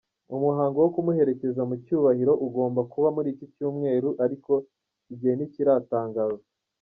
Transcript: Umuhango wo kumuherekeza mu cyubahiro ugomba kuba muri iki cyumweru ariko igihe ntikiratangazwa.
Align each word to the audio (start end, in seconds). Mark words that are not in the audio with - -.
Umuhango 0.35 0.77
wo 0.83 0.89
kumuherekeza 0.95 1.61
mu 1.69 1.75
cyubahiro 1.83 2.33
ugomba 2.45 2.81
kuba 2.91 3.07
muri 3.15 3.27
iki 3.33 3.45
cyumweru 3.55 4.09
ariko 4.25 4.51
igihe 5.13 5.33
ntikiratangazwa. 5.35 6.45